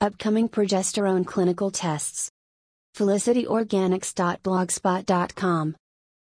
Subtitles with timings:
[0.00, 2.30] Upcoming progesterone clinical tests.
[2.96, 5.76] FelicityOrganics.blogspot.com.